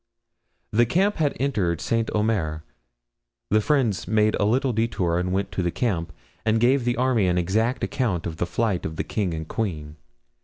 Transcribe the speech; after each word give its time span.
The 0.71 0.87
camp 0.87 1.17
had 1.17 1.37
entered 1.39 1.79
Saint 1.79 2.09
Omer; 2.15 2.63
the 3.51 3.61
friends 3.61 4.07
made 4.07 4.33
a 4.39 4.45
little 4.45 4.73
detour 4.73 5.19
and 5.19 5.31
went 5.31 5.51
to 5.51 5.61
the 5.61 5.69
camp, 5.69 6.11
and 6.43 6.59
gave 6.59 6.85
the 6.85 6.97
army 6.97 7.27
an 7.27 7.37
exact 7.37 7.83
account 7.83 8.25
of 8.25 8.37
the 8.37 8.47
flight 8.47 8.83
of 8.83 8.95
the 8.95 9.03
king 9.03 9.31
and 9.35 9.47
queen. 9.47 9.97